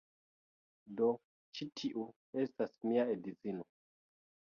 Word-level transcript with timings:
Do, 1.01 1.09
ĉi 1.59 1.67
tiu 1.81 2.05
estas 2.45 2.73
mia 2.87 3.05
edzino. 3.17 3.67